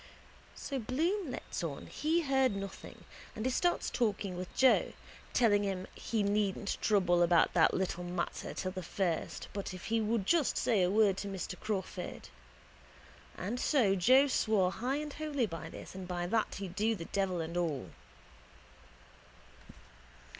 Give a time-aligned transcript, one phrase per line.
[0.55, 3.03] So Bloom lets on he heard nothing
[3.35, 4.93] and he starts talking with Joe,
[5.31, 10.01] telling him he needn't trouble about that little matter till the first but if he
[10.01, 12.29] would just say a word to Mr Crawford.
[13.37, 17.05] And so Joe swore high and holy by this and by that he'd do the
[17.05, 17.91] devil and all.